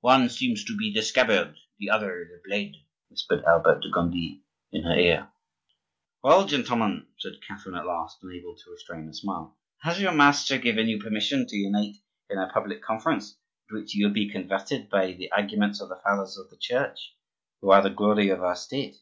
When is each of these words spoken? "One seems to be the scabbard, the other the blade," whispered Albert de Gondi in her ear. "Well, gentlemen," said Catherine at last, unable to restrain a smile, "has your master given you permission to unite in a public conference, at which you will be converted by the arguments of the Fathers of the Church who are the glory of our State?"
"One 0.00 0.28
seems 0.30 0.64
to 0.64 0.76
be 0.76 0.92
the 0.92 1.00
scabbard, 1.00 1.54
the 1.78 1.90
other 1.90 2.24
the 2.28 2.42
blade," 2.44 2.74
whispered 3.08 3.44
Albert 3.44 3.82
de 3.82 3.88
Gondi 3.92 4.42
in 4.72 4.82
her 4.82 4.96
ear. 4.96 5.28
"Well, 6.24 6.44
gentlemen," 6.46 7.06
said 7.20 7.34
Catherine 7.46 7.76
at 7.76 7.86
last, 7.86 8.18
unable 8.20 8.56
to 8.56 8.70
restrain 8.72 9.08
a 9.08 9.14
smile, 9.14 9.56
"has 9.82 10.00
your 10.00 10.10
master 10.10 10.58
given 10.58 10.88
you 10.88 10.98
permission 10.98 11.46
to 11.46 11.56
unite 11.56 11.94
in 12.28 12.36
a 12.38 12.50
public 12.52 12.82
conference, 12.82 13.38
at 13.70 13.74
which 13.76 13.94
you 13.94 14.04
will 14.08 14.12
be 14.12 14.28
converted 14.28 14.90
by 14.90 15.12
the 15.12 15.30
arguments 15.30 15.80
of 15.80 15.88
the 15.88 16.00
Fathers 16.02 16.36
of 16.36 16.50
the 16.50 16.56
Church 16.60 17.14
who 17.60 17.70
are 17.70 17.80
the 17.80 17.90
glory 17.90 18.28
of 18.30 18.42
our 18.42 18.56
State?" 18.56 18.96